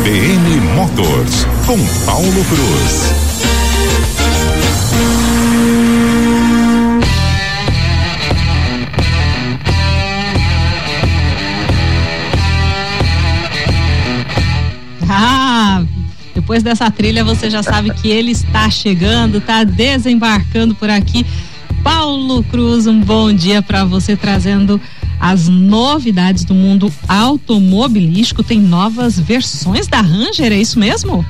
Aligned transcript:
CBN 0.00 0.60
Motors, 0.74 1.46
com 1.66 1.76
Paulo 2.06 2.44
Cruz. 2.44 3.12
Ah, 15.06 15.82
depois 16.34 16.62
dessa 16.62 16.90
trilha 16.90 17.22
você 17.22 17.50
já 17.50 17.62
sabe 17.62 17.92
que 17.92 18.08
ele 18.08 18.30
está 18.30 18.70
chegando, 18.70 19.36
está 19.36 19.64
desembarcando 19.64 20.74
por 20.74 20.88
aqui. 20.88 21.26
Paulo 21.84 22.42
Cruz, 22.44 22.86
um 22.86 23.00
bom 23.00 23.30
dia 23.32 23.60
para 23.60 23.84
você 23.84 24.16
trazendo 24.16 24.80
as 25.20 25.48
novidades 25.48 26.44
do 26.44 26.54
mundo 26.54 26.90
automobilístico. 27.06 28.42
Tem 28.42 28.58
novas 28.58 29.18
versões 29.18 29.86
da 29.86 30.00
Ranger, 30.00 30.52
é 30.52 30.56
isso 30.56 30.78
mesmo? 30.78 31.24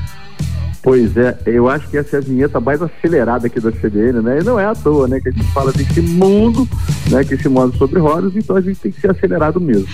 Pois 0.83 1.15
é, 1.15 1.37
eu 1.45 1.69
acho 1.69 1.89
que 1.91 1.99
essa 1.99 2.16
é 2.16 2.19
a 2.21 2.23
vinheta 2.23 2.59
mais 2.59 2.80
acelerada 2.80 3.47
aqui 3.47 3.61
da 3.61 3.71
CBN, 3.71 4.23
né? 4.23 4.39
E 4.41 4.45
não 4.45 4.59
é 4.59 4.65
à 4.65 4.75
toa, 4.75 5.07
né? 5.07 5.21
Que 5.21 5.29
a 5.29 5.33
gente 5.33 5.45
fala 5.53 5.73
desse 5.73 6.01
mundo, 6.01 6.66
né? 7.11 7.23
Que 7.23 7.35
esse 7.35 7.51
mundo 7.51 7.77
sobre 7.77 8.01
rodas, 8.01 8.35
então 8.35 8.57
a 8.57 8.63
gente 8.63 8.80
tem 8.80 8.91
que 8.91 8.99
ser 8.99 9.11
acelerado 9.11 9.61
mesmo. 9.61 9.87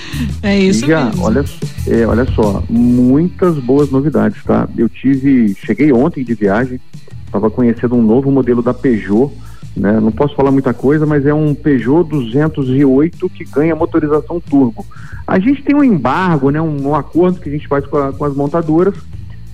É 0.45 0.57
isso 0.57 0.85
e 0.85 0.89
já, 0.89 1.07
mesmo. 1.07 1.25
Olha, 1.25 1.45
é, 1.89 2.07
olha 2.07 2.25
só, 2.27 2.63
muitas 2.71 3.59
boas 3.59 3.91
novidades, 3.91 4.43
tá? 4.45 4.69
Eu 4.79 4.89
tive, 4.89 5.57
cheguei 5.57 5.93
ontem 5.93 6.23
de 6.23 6.35
viagem, 6.35 6.81
estava 7.27 7.51
conhecendo 7.51 7.97
um 7.97 8.03
novo 8.03 8.31
modelo 8.31 8.63
da 8.63 8.73
Peugeot, 8.73 9.33
né? 9.77 10.01
Não 10.01 10.11
posso 10.11 10.35
falar 10.35 10.51
muita 10.51 10.73
coisa, 10.73 11.05
mas 11.05 11.27
é 11.27 11.35
um 11.35 11.55
Peugeot 11.55 12.09
208 12.09 13.29
que 13.29 13.45
ganha 13.45 13.77
motorização 13.77 14.41
turbo. 14.41 14.85
A 15.27 15.39
gente 15.39 15.63
tem 15.63 15.77
um 15.77 15.85
embargo, 15.85 16.51
né? 16.51 16.61
Um, 16.61 16.89
um 16.89 16.95
acordo 16.95 17.41
que 17.41 17.49
a 17.49 17.53
gente 17.53 17.69
faz 17.69 17.87
com, 17.87 17.99
a, 17.99 18.13
com 18.13 18.25
as 18.25 18.35
montadoras 18.35 18.95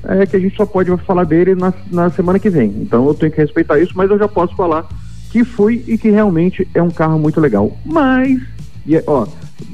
é 0.04 0.26
que 0.26 0.36
a 0.36 0.38
gente 0.38 0.56
só 0.56 0.66
pode 0.66 0.96
falar 0.98 1.24
dele 1.24 1.54
na, 1.54 1.72
na 1.90 2.10
semana 2.10 2.38
que 2.38 2.50
vem. 2.50 2.68
Então 2.80 3.06
eu 3.06 3.14
tenho 3.14 3.32
que 3.32 3.40
respeitar 3.40 3.78
isso, 3.78 3.92
mas 3.96 4.10
eu 4.10 4.18
já 4.18 4.28
posso 4.28 4.54
falar 4.56 4.86
que 5.30 5.44
foi 5.44 5.82
e 5.86 5.96
que 5.96 6.10
realmente 6.10 6.68
é 6.74 6.82
um 6.82 6.90
carro 6.90 7.18
muito 7.18 7.40
legal. 7.40 7.76
Mas, 7.84 8.40
e 8.86 8.96
é, 8.96 9.04
ó, 9.06 9.26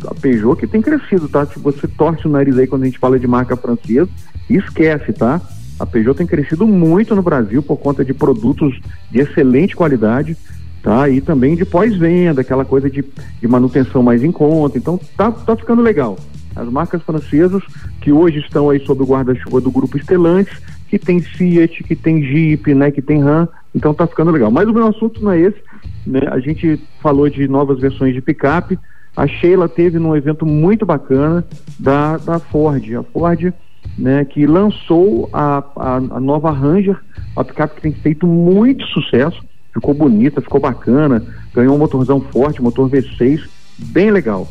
a 0.07 0.15
Peugeot 0.15 0.57
que 0.57 0.67
tem 0.67 0.81
crescido, 0.81 1.29
tá? 1.29 1.45
Se 1.47 1.59
você 1.59 1.87
torce 1.89 2.27
o 2.27 2.31
nariz 2.31 2.57
aí 2.57 2.67
quando 2.67 2.83
a 2.83 2.87
gente 2.87 2.99
fala 2.99 3.19
de 3.19 3.27
marca 3.27 3.57
francesa, 3.57 4.09
esquece, 4.49 5.13
tá? 5.13 5.41
A 5.79 5.87
Peugeot 5.87 6.17
tem 6.17 6.27
crescido 6.27 6.67
muito 6.67 7.15
no 7.15 7.23
Brasil 7.23 7.63
por 7.63 7.77
conta 7.77 8.05
de 8.05 8.13
produtos 8.13 8.79
de 9.11 9.21
excelente 9.21 9.77
qualidade, 9.77 10.37
tá? 10.83 11.09
E 11.09 11.21
também 11.21 11.55
de 11.55 11.65
pós-venda, 11.65 12.41
aquela 12.41 12.65
coisa 12.65 12.91
de, 12.91 13.05
de 13.41 13.49
manutenção 13.49 14.03
mais 14.03 14.23
em 14.23 14.33
conta. 14.33 14.77
Então 14.77 14.99
tá, 15.17 15.31
tá 15.31 15.57
ficando 15.57 15.83
legal 15.83 16.17
as 16.59 16.69
marcas 16.69 17.03
francesas 17.03 17.63
que 18.01 18.11
hoje 18.11 18.41
estão 18.41 18.69
aí 18.69 18.81
sob 18.85 19.03
o 19.03 19.07
guarda-chuva 19.07 19.61
do 19.61 19.71
grupo 19.71 19.99
Stellantis, 19.99 20.61
que 20.89 20.99
tem 20.99 21.21
Fiat, 21.21 21.85
que 21.85 21.95
tem 21.95 22.23
Jeep, 22.23 22.75
né, 22.75 22.91
que 22.91 23.01
tem 23.01 23.23
Ram, 23.23 23.49
então 23.75 23.95
tá 23.95 24.07
ficando 24.07 24.31
legal. 24.31 24.51
Mas 24.51 24.69
o 24.69 24.73
meu 24.73 24.87
assunto 24.87 25.23
não 25.23 25.31
é 25.31 25.41
esse, 25.41 25.59
né? 26.07 26.23
A 26.31 26.41
gente 26.41 26.81
falou 27.01 27.29
de 27.29 27.47
novas 27.47 27.79
versões 27.79 28.15
de 28.15 28.21
picape. 28.21 28.79
A 29.17 29.27
Sheila 29.27 29.69
teve 29.69 29.99
num 29.99 30.17
evento 30.17 30.47
muito 30.47 30.87
bacana 30.87 31.45
da, 31.79 32.17
da 32.17 32.39
Ford, 32.39 32.85
a 32.95 33.03
Ford, 33.03 33.53
né, 33.99 34.25
que 34.25 34.47
lançou 34.47 35.29
a, 35.33 35.63
a, 35.77 35.97
a 35.97 36.21
nova 36.21 36.53
Ranger, 36.53 36.97
a 37.37 37.43
picape 37.43 37.75
que 37.75 37.83
tem 37.83 37.93
feito 37.93 38.27
muito 38.27 38.85
sucesso, 38.87 39.43
ficou 39.75 39.93
bonita, 39.93 40.41
ficou 40.41 40.61
bacana, 40.61 41.23
ganhou 41.53 41.75
um 41.75 41.79
motorzão 41.79 42.21
forte, 42.21 42.63
motor 42.63 42.89
V6, 42.89 43.43
bem 43.79 44.11
legal. 44.11 44.49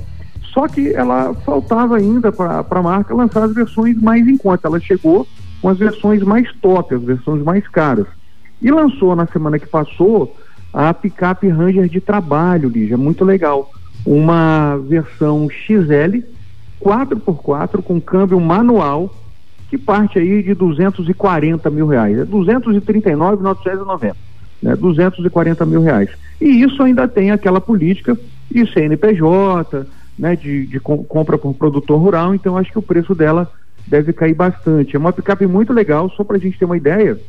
Só 0.54 0.68
que 0.68 0.94
ela 0.94 1.34
faltava 1.46 1.98
ainda 1.98 2.32
para 2.32 2.66
a 2.70 2.82
marca 2.82 3.14
lançar 3.14 3.44
as 3.44 3.54
versões 3.54 3.96
mais 4.02 4.28
em 4.28 4.38
conta. 4.38 4.68
Ela 4.68 4.80
chegou 4.80 5.28
com 5.62 5.70
as 5.70 5.78
versões 5.78 6.22
mais 6.24 6.52
top, 6.62 6.96
as 6.96 7.04
versões 7.04 7.44
mais 7.44 7.68
caras. 7.68 8.08
E 8.62 8.72
lançou 8.72 9.16
na 9.16 9.28
semana 9.28 9.60
que 9.60 9.68
passou 9.68 10.36
a 10.74 10.94
picape 10.94 11.48
Ranger 11.48 11.88
de 11.88 12.02
trabalho, 12.02 12.70
Lígia, 12.70 12.98
muito 12.98 13.24
legal. 13.24 13.72
Uma 14.06 14.78
versão 14.78 15.48
XL 15.50 16.24
4x4 16.82 17.84
com 17.84 18.00
câmbio 18.02 18.40
manual 18.40 19.14
que 19.70 19.78
parte 19.78 20.18
aí 20.20 20.42
de 20.42 20.54
240 20.54 21.70
mil 21.70 21.88
reais. 21.88 22.20
É 22.20 22.26
239,990. 22.26 24.16
Né? 24.62 24.76
240 24.76 25.66
mil 25.66 25.82
reais. 25.82 26.10
E 26.40 26.62
isso 26.62 26.82
ainda 26.82 27.08
tem 27.08 27.32
aquela 27.32 27.60
política 27.60 28.18
de 28.50 28.72
CNPJ, 28.72 29.86
né, 30.18 30.36
de, 30.36 30.66
de 30.66 30.80
com, 30.80 31.04
compra 31.04 31.38
por 31.38 31.54
produtor 31.54 32.00
rural, 32.00 32.34
então 32.34 32.58
acho 32.58 32.72
que 32.72 32.80
o 32.80 32.84
preço 32.84 33.14
dela 33.14 33.52
deve 33.86 34.14
cair 34.14 34.34
bastante. 34.34 34.96
É 34.96 35.00
uma 35.00 35.14
picape 35.14 35.46
muito 35.46 35.74
legal, 35.74 36.10
só 36.12 36.24
para 36.24 36.38
a 36.38 36.40
gente 36.40 36.58
ter 36.58 36.66
uma 36.66 36.78
ideia, 36.78 37.20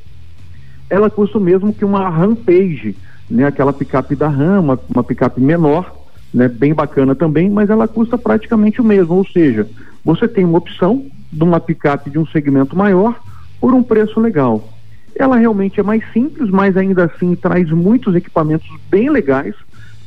ela 0.88 1.10
custa 1.10 1.38
o 1.38 1.40
mesmo 1.40 1.72
que 1.72 1.84
uma 1.84 2.08
Rampage, 2.08 2.96
né, 3.28 3.44
aquela 3.44 3.72
picape 3.72 4.16
da 4.16 4.28
Ram, 4.28 4.60
uma, 4.60 4.80
uma 4.88 5.04
picape 5.04 5.40
menor, 5.40 5.97
né, 6.32 6.48
bem 6.48 6.74
bacana 6.74 7.14
também, 7.14 7.48
mas 7.48 7.70
ela 7.70 7.88
custa 7.88 8.18
praticamente 8.18 8.80
o 8.80 8.84
mesmo, 8.84 9.14
ou 9.14 9.26
seja, 9.26 9.68
você 10.04 10.28
tem 10.28 10.44
uma 10.44 10.58
opção 10.58 11.06
de 11.32 11.42
uma 11.42 11.60
picape 11.60 12.10
de 12.10 12.18
um 12.18 12.26
segmento 12.26 12.76
maior 12.76 13.18
por 13.60 13.74
um 13.74 13.82
preço 13.82 14.20
legal. 14.20 14.72
Ela 15.14 15.36
realmente 15.36 15.80
é 15.80 15.82
mais 15.82 16.02
simples, 16.12 16.50
mas 16.50 16.76
ainda 16.76 17.04
assim 17.04 17.34
traz 17.34 17.70
muitos 17.70 18.14
equipamentos 18.14 18.68
bem 18.88 19.10
legais, 19.10 19.54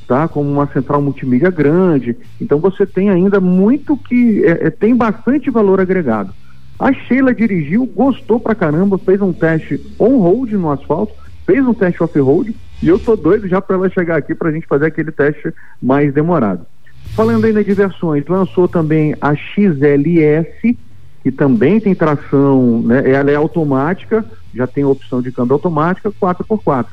tá? 0.07 0.27
Como 0.27 0.49
uma 0.49 0.67
central 0.67 1.01
multimídia 1.01 1.49
grande. 1.49 2.15
Então 2.39 2.59
você 2.59 2.85
tem 2.85 3.09
ainda 3.09 3.39
muito 3.39 3.97
que 3.97 4.45
é, 4.45 4.67
é, 4.67 4.69
tem 4.69 4.95
bastante 4.95 5.49
valor 5.49 5.79
agregado. 5.79 6.33
A 6.79 6.93
Sheila 6.93 7.33
dirigiu, 7.33 7.85
gostou 7.85 8.39
pra 8.39 8.55
caramba, 8.55 8.97
fez 8.97 9.21
um 9.21 9.33
teste 9.33 9.79
on-road 9.99 10.55
no 10.57 10.71
asfalto, 10.71 11.13
fez 11.45 11.65
um 11.65 11.73
teste 11.73 12.01
off-road 12.01 12.55
e 12.81 12.87
eu 12.87 12.97
tô 12.99 13.15
doido 13.15 13.47
já 13.47 13.61
para 13.61 13.75
ela 13.75 13.89
chegar 13.89 14.17
aqui 14.17 14.33
para 14.33 14.49
a 14.49 14.51
gente 14.51 14.67
fazer 14.67 14.87
aquele 14.87 15.11
teste 15.11 15.53
mais 15.81 16.13
demorado. 16.13 16.65
Falando 17.15 17.45
ainda 17.45 17.63
de 17.63 17.73
versões, 17.73 18.25
lançou 18.27 18.67
também 18.67 19.15
a 19.19 19.35
XLS, 19.35 20.77
que 21.23 21.31
também 21.31 21.79
tem 21.79 21.93
tração, 21.93 22.81
né? 22.81 23.09
Ela 23.11 23.31
é 23.31 23.35
automática, 23.35 24.25
já 24.53 24.65
tem 24.65 24.83
opção 24.83 25.21
de 25.21 25.31
câmbio 25.31 25.53
automática, 25.53 26.11
4x4 26.11 26.87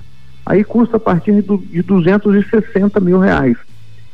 aí 0.48 0.64
custa 0.64 0.96
a 0.96 1.00
partir 1.00 1.42
do, 1.42 1.58
de 1.58 1.82
260 1.82 2.98
mil 3.00 3.18
reais. 3.18 3.56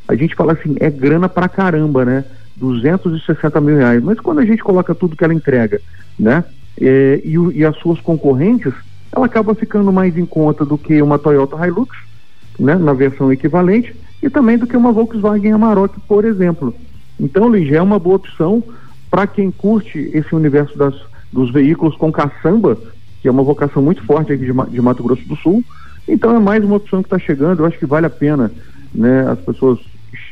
A 0.09 0.17
gente 0.17 0.35
fala 0.35 0.53
assim, 0.53 0.75
é 0.81 0.91
grana 0.91 1.29
pra 1.29 1.49
caramba, 1.49 2.05
né? 2.05 2.25
260 2.57 3.61
mil 3.61 3.77
reais. 3.77 4.03
Mas 4.03 4.19
quando 4.19 4.41
a 4.41 4.45
gente 4.45 4.63
coloca 4.63 4.95
tudo 4.95 5.17
que 5.17 5.23
ela 5.23 5.33
entrega, 5.33 5.81
né? 6.19 6.45
É, 6.81 7.23
e, 7.25 7.37
e, 7.55 7.65
as 7.65 7.77
suas 7.77 8.01
concorrentes, 8.01 8.75
ela 9.15 9.27
acaba 9.27 9.55
ficando 9.55 9.93
mais 9.93 10.17
em 10.17 10.27
conta 10.27 10.65
do 10.65 10.77
que 10.77 11.01
uma 11.01 11.19
Toyota 11.19 11.57
Hilux, 11.67 11.97
né? 12.59 12.75
Na 12.75 12.93
versão 12.93 13.33
equivalente, 13.33 13.95
e 14.23 14.29
também 14.29 14.59
do 14.59 14.67
que 14.67 14.77
uma 14.77 14.93
Volkswagen 14.93 15.53
Amarok, 15.53 15.99
por 16.09 16.25
exemplo. 16.25 16.75
Então, 17.21 17.47
Luiz, 17.47 17.71
é 17.73 17.81
uma 17.81 17.99
boa 17.99 18.17
opção 18.17 18.63
para 19.11 19.27
quem 19.27 19.51
curte 19.51 20.11
esse 20.13 20.35
universo 20.35 20.77
das, 20.77 20.95
dos 21.33 21.53
veículos 21.53 21.97
com 21.97 22.11
caçamba, 22.11 22.77
que 23.23 23.29
é 23.29 23.31
uma 23.31 23.43
vocação 23.43 23.83
muito 23.83 24.03
forte 24.05 24.33
aqui 24.33 24.45
de, 24.45 24.53
de 24.53 24.83
Mato 24.83 25.03
Grosso 25.03 25.27
do 25.29 25.37
Sul, 25.37 25.63
então 26.09 26.35
é 26.35 26.39
mais 26.39 26.65
uma 26.65 26.77
opção 26.77 27.03
que 27.03 27.07
está 27.07 27.19
chegando, 27.19 27.61
eu 27.61 27.67
acho 27.67 27.79
que 27.79 27.87
vale 27.87 28.07
a 28.07 28.11
pena 28.11 28.51
né, 28.95 29.27
as 29.29 29.39
pessoas 29.39 29.79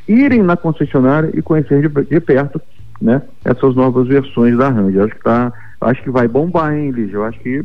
irem 0.06 0.42
na 0.42 0.56
concessionária 0.56 1.30
e 1.32 1.40
conhecer 1.40 1.80
de, 1.80 2.04
de 2.04 2.20
perto 2.20 2.60
né, 3.00 3.22
essas 3.44 3.74
novas 3.74 4.06
versões 4.08 4.56
da 4.56 4.68
Ranger. 4.68 5.04
Acho 5.04 5.14
que 5.14 5.22
tá, 5.22 5.52
acho 5.80 6.02
que 6.02 6.10
vai 6.10 6.28
bombar, 6.28 6.74
hein, 6.74 6.90
Lígia? 6.90 7.16
Eu 7.16 7.24
acho 7.24 7.38
que 7.40 7.64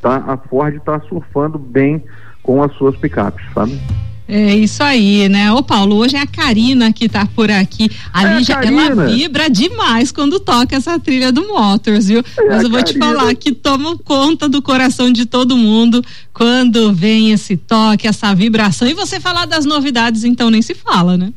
tá, 0.00 0.16
a 0.26 0.36
Ford 0.36 0.76
está 0.76 1.00
surfando 1.00 1.58
bem 1.58 2.02
com 2.42 2.62
as 2.62 2.72
suas 2.74 2.96
picapes, 2.96 3.44
sabe? 3.52 3.78
É 4.28 4.56
isso 4.56 4.82
aí, 4.82 5.28
né? 5.28 5.52
Ô 5.52 5.62
Paulo, 5.62 5.96
hoje 5.96 6.16
é 6.16 6.20
a 6.20 6.26
Karina 6.26 6.92
que 6.92 7.08
tá 7.08 7.26
por 7.26 7.48
aqui. 7.48 7.88
A 8.12 8.24
é 8.24 8.38
Lígia, 8.38 8.54
ela 8.54 9.06
vibra 9.06 9.48
demais 9.48 10.10
quando 10.10 10.40
toca 10.40 10.74
essa 10.74 10.98
trilha 10.98 11.30
do 11.30 11.46
Motors, 11.46 12.08
viu? 12.08 12.24
É 12.38 12.48
Mas 12.48 12.62
eu 12.64 12.70
vou 12.70 12.80
Karina. 12.80 12.84
te 12.84 12.98
falar 12.98 13.34
que 13.36 13.52
toma 13.52 13.96
conta 13.98 14.48
do 14.48 14.60
coração 14.60 15.12
de 15.12 15.26
todo 15.26 15.56
mundo 15.56 16.04
quando 16.32 16.92
vem 16.92 17.30
esse 17.30 17.56
toque, 17.56 18.08
essa 18.08 18.34
vibração. 18.34 18.88
E 18.88 18.94
você 18.94 19.20
falar 19.20 19.46
das 19.46 19.64
novidades, 19.64 20.24
então 20.24 20.50
nem 20.50 20.60
se 20.60 20.74
fala, 20.74 21.16
né? 21.16 21.32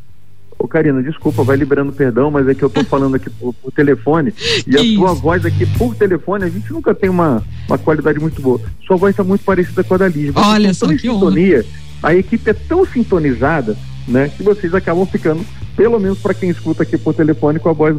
Ô 0.59 0.67
Karina, 0.67 1.01
desculpa, 1.01 1.41
vai 1.43 1.57
liberando 1.57 1.93
perdão, 1.93 2.29
mas 2.29 2.47
é 2.47 2.53
que 2.53 2.61
eu 2.61 2.69
tô 2.69 2.83
falando 2.83 3.15
aqui 3.15 3.29
por, 3.29 3.53
por 3.53 3.71
telefone 3.71 4.33
e 4.67 4.75
a 4.75 4.95
sua 4.95 5.13
voz 5.13 5.45
aqui 5.45 5.65
por 5.65 5.95
telefone, 5.95 6.43
a 6.43 6.49
gente 6.49 6.71
nunca 6.71 6.93
tem 6.93 7.09
uma, 7.09 7.41
uma 7.67 7.77
qualidade 7.77 8.19
muito 8.19 8.41
boa. 8.41 8.59
Sua 8.85 8.97
voz 8.97 9.15
tá 9.15 9.23
muito 9.23 9.43
parecida 9.43 9.83
com 9.83 9.93
a 9.93 9.97
da 9.97 10.07
Lígia. 10.07 10.33
Olha 10.35 10.73
só, 10.73 10.87
que 10.87 10.99
sintonia. 10.99 11.59
Honra 11.59 11.89
a 12.01 12.15
equipe 12.15 12.49
é 12.49 12.53
tão 12.53 12.85
sintonizada, 12.85 13.77
né, 14.07 14.29
que 14.29 14.41
vocês 14.41 14.73
acabam 14.73 15.05
ficando, 15.05 15.45
pelo 15.75 15.99
menos 15.99 16.19
para 16.19 16.33
quem 16.33 16.49
escuta 16.49 16.83
aqui 16.83 16.97
por 16.97 17.13
telefone, 17.13 17.59
com 17.59 17.69
a 17.69 17.73
voz 17.73 17.95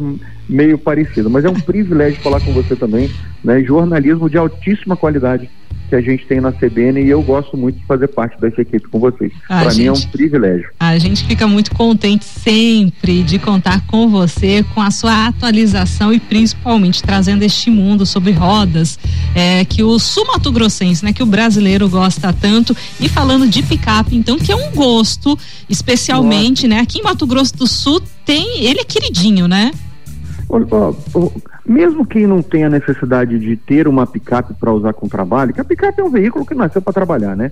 meio 0.49 0.77
parecida. 0.77 1.29
Mas 1.29 1.45
é 1.45 1.49
um 1.49 1.59
privilégio 1.59 2.21
falar 2.21 2.41
com 2.41 2.53
você 2.53 2.75
também, 2.75 3.09
né, 3.43 3.61
jornalismo 3.63 4.29
de 4.29 4.37
altíssima 4.37 4.97
qualidade 4.97 5.49
que 5.91 5.95
a 5.95 6.01
gente 6.01 6.25
tem 6.25 6.39
na 6.39 6.53
CBN 6.53 7.01
e 7.01 7.09
eu 7.09 7.21
gosto 7.21 7.57
muito 7.57 7.77
de 7.77 7.85
fazer 7.85 8.07
parte 8.07 8.39
dessa 8.39 8.61
equipe 8.61 8.87
com 8.87 8.97
vocês. 8.97 9.29
Para 9.45 9.73
mim 9.73 9.87
é 9.87 9.91
um 9.91 10.01
privilégio. 10.01 10.69
A 10.79 10.97
gente 10.97 11.25
fica 11.25 11.45
muito 11.45 11.75
contente 11.75 12.23
sempre 12.23 13.21
de 13.23 13.37
contar 13.37 13.85
com 13.87 14.07
você, 14.07 14.63
com 14.73 14.81
a 14.81 14.89
sua 14.89 15.27
atualização 15.27 16.13
e 16.13 16.19
principalmente 16.19 17.03
trazendo 17.03 17.43
este 17.43 17.69
mundo 17.69 18.05
sobre 18.05 18.31
rodas 18.31 18.97
é, 19.35 19.65
que 19.65 19.83
o 19.83 19.99
sumato 19.99 20.49
grossense, 20.49 21.03
né, 21.03 21.11
que 21.11 21.21
o 21.21 21.25
brasileiro 21.25 21.89
gosta 21.89 22.31
tanto 22.31 22.73
e 22.97 23.09
falando 23.09 23.45
de 23.45 23.61
picape, 23.61 24.15
então 24.15 24.37
que 24.37 24.49
é 24.49 24.55
um 24.55 24.71
gosto, 24.71 25.37
especialmente, 25.67 26.67
Nossa. 26.67 26.75
né, 26.75 26.83
aqui 26.83 26.99
em 26.99 27.03
Mato 27.03 27.27
Grosso 27.27 27.57
do 27.57 27.67
Sul 27.67 28.01
tem, 28.25 28.63
ele 28.63 28.79
é 28.79 28.85
queridinho, 28.85 29.45
né? 29.45 29.73
Mesmo 31.71 32.05
quem 32.05 32.27
não 32.27 32.41
tem 32.41 32.63
a 32.65 32.69
necessidade 32.69 33.39
de 33.39 33.55
ter 33.55 33.87
uma 33.87 34.05
picape 34.05 34.53
para 34.53 34.71
usar 34.71 34.93
com 34.93 35.07
trabalho, 35.07 35.53
que 35.53 35.61
a 35.61 35.65
picape 35.65 35.99
é 35.99 36.03
um 36.03 36.09
veículo 36.09 36.45
que 36.45 36.53
nasceu 36.53 36.81
para 36.81 36.93
trabalhar, 36.93 37.35
né? 37.35 37.51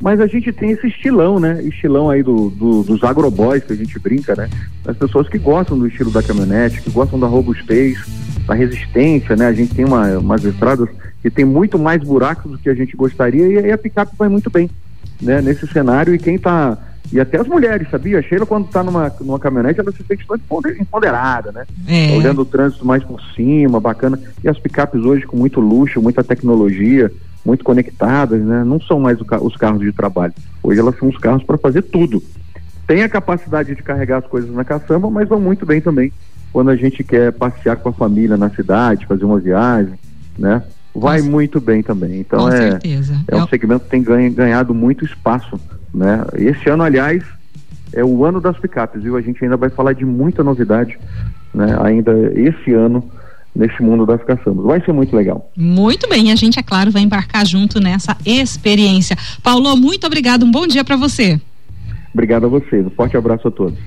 Mas 0.00 0.18
a 0.18 0.26
gente 0.26 0.50
tem 0.52 0.70
esse 0.70 0.86
estilão, 0.86 1.38
né? 1.38 1.62
Estilão 1.62 2.08
aí 2.08 2.22
do, 2.22 2.48
do, 2.50 2.82
dos 2.82 3.04
agroboys 3.04 3.62
que 3.62 3.72
a 3.72 3.76
gente 3.76 3.98
brinca, 3.98 4.34
né? 4.34 4.48
As 4.86 4.96
pessoas 4.96 5.28
que 5.28 5.38
gostam 5.38 5.78
do 5.78 5.86
estilo 5.86 6.10
da 6.10 6.22
caminhonete, 6.22 6.80
que 6.80 6.90
gostam 6.90 7.20
da 7.20 7.26
robustez, 7.26 7.98
da 8.46 8.54
resistência, 8.54 9.36
né? 9.36 9.46
A 9.46 9.52
gente 9.52 9.74
tem 9.74 9.84
uma, 9.84 10.18
umas 10.18 10.42
estradas 10.42 10.88
que 11.22 11.30
tem 11.30 11.44
muito 11.44 11.78
mais 11.78 12.02
buracos 12.02 12.50
do 12.50 12.58
que 12.58 12.70
a 12.70 12.74
gente 12.74 12.96
gostaria 12.96 13.46
e 13.46 13.58
aí 13.58 13.72
a 13.72 13.78
picape 13.78 14.14
vai 14.18 14.28
muito 14.28 14.48
bem, 14.50 14.70
né? 15.20 15.42
Nesse 15.42 15.66
cenário 15.66 16.14
e 16.14 16.18
quem 16.18 16.36
está 16.36 16.78
e 17.12 17.18
até 17.18 17.40
as 17.40 17.46
mulheres, 17.48 17.88
sabia? 17.90 18.18
A 18.18 18.22
Sheila, 18.22 18.46
quando 18.46 18.66
está 18.66 18.84
numa, 18.84 19.12
numa 19.20 19.38
caminhonete, 19.38 19.80
ela 19.80 19.90
se 19.90 20.02
sente 20.04 20.24
muito 20.28 20.44
empoderada, 20.80 21.50
né? 21.50 21.66
É. 21.88 22.16
Olhando 22.16 22.42
o 22.42 22.44
trânsito 22.44 22.86
mais 22.86 23.02
por 23.02 23.20
cima, 23.34 23.80
bacana. 23.80 24.18
E 24.44 24.48
as 24.48 24.58
picapes 24.58 25.02
hoje 25.02 25.26
com 25.26 25.36
muito 25.36 25.60
luxo, 25.60 26.00
muita 26.00 26.22
tecnologia, 26.22 27.10
muito 27.44 27.64
conectadas, 27.64 28.40
né? 28.40 28.62
Não 28.64 28.80
são 28.80 29.00
mais 29.00 29.18
os 29.20 29.56
carros 29.56 29.80
de 29.80 29.92
trabalho. 29.92 30.32
Hoje 30.62 30.78
elas 30.78 30.96
são 30.98 31.08
os 31.08 31.18
carros 31.18 31.42
para 31.42 31.58
fazer 31.58 31.82
tudo. 31.82 32.22
Tem 32.86 33.02
a 33.02 33.08
capacidade 33.08 33.74
de 33.74 33.82
carregar 33.82 34.18
as 34.18 34.26
coisas 34.26 34.50
na 34.52 34.64
caçamba, 34.64 35.10
mas 35.10 35.28
vão 35.28 35.40
muito 35.40 35.66
bem 35.66 35.80
também 35.80 36.12
quando 36.52 36.70
a 36.70 36.76
gente 36.76 37.02
quer 37.04 37.32
passear 37.32 37.76
com 37.76 37.88
a 37.88 37.92
família 37.92 38.36
na 38.36 38.50
cidade, 38.50 39.06
fazer 39.06 39.24
uma 39.24 39.38
viagem, 39.38 39.94
né? 40.38 40.62
Vai 40.92 41.22
muito 41.22 41.60
bem 41.60 41.82
também. 41.82 42.20
Então 42.20 42.48
é, 42.48 42.78
é 43.28 43.36
um 43.36 43.46
segmento 43.46 43.84
que 43.84 43.90
tem 43.90 44.02
ganhado 44.32 44.74
muito 44.74 45.04
espaço 45.04 45.58
né? 45.92 46.24
Esse 46.34 46.68
ano, 46.68 46.82
aliás, 46.82 47.22
é 47.92 48.04
o 48.04 48.24
ano 48.24 48.40
das 48.40 48.58
picapes, 48.58 49.02
viu? 49.02 49.16
A 49.16 49.20
gente 49.20 49.42
ainda 49.42 49.56
vai 49.56 49.70
falar 49.70 49.92
de 49.92 50.04
muita 50.04 50.44
novidade, 50.44 50.98
né? 51.52 51.76
Ainda 51.82 52.12
esse 52.34 52.72
ano 52.72 53.08
nesse 53.54 53.82
mundo 53.82 54.06
das 54.06 54.22
caçambas. 54.22 54.64
Vai 54.64 54.80
ser 54.84 54.92
muito 54.92 55.14
legal. 55.14 55.50
Muito 55.56 56.08
bem, 56.08 56.30
a 56.30 56.36
gente, 56.36 56.58
é 56.58 56.62
claro, 56.62 56.90
vai 56.90 57.02
embarcar 57.02 57.44
junto 57.44 57.80
nessa 57.80 58.16
experiência. 58.24 59.16
Paulo, 59.42 59.76
muito 59.76 60.06
obrigado, 60.06 60.44
um 60.44 60.50
bom 60.50 60.66
dia 60.66 60.84
para 60.84 60.96
você. 60.96 61.40
Obrigado 62.12 62.46
a 62.46 62.48
vocês, 62.48 62.86
um 62.86 62.90
forte 62.90 63.16
abraço 63.16 63.48
a 63.48 63.50
todos. 63.50 63.78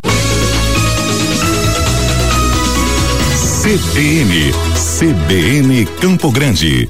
CBN, 3.64 4.52
CBN 4.76 5.86
Campo 6.02 6.32
Grande. 6.32 6.90